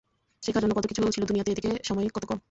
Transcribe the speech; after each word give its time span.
শেখার 0.43 0.61
জন্য 0.63 0.73
কত 0.75 0.85
কিছু 0.87 1.01
ছিল 1.11 1.23
দুনিয়াতে 1.25 1.49
এদিকে 1.51 1.71
সময় 1.83 2.05
কত 2.15 2.23
কম। 2.25 2.39